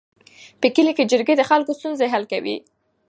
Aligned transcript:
په 0.61 0.67
کلي 0.75 0.91
کې 0.97 1.09
جرګې 1.11 1.33
د 1.37 1.41
خلکو 1.49 1.71
ستونزې 1.79 2.07
حل 2.13 2.23
کوي. 2.31 2.55